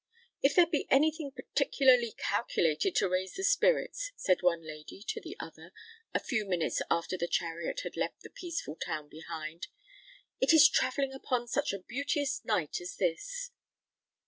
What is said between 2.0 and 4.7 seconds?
calculated to raise the spirits," said one